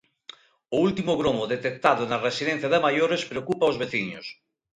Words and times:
O 0.75 0.77
último 0.87 1.13
gromo 1.21 1.49
detectado 1.55 2.01
na 2.11 2.21
residencia 2.27 2.71
de 2.73 2.83
maiores 2.85 3.21
preocupa 3.31 3.63
aos 3.65 3.79
veciños. 3.81 4.25